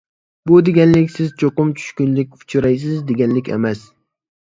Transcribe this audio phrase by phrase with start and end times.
[0.51, 3.89] بۇ دېگەنلىك سىز چوقۇم چۈشكۈنلۈككە ئۇچرايسىز، دېگەنلىك ئەمەس.